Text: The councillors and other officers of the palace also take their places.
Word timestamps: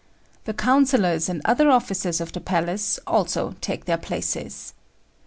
The 0.45 0.53
councillors 0.55 1.29
and 1.29 1.43
other 1.45 1.69
officers 1.69 2.19
of 2.19 2.31
the 2.31 2.39
palace 2.39 2.97
also 3.05 3.53
take 3.61 3.85
their 3.85 3.99
places. 3.99 4.73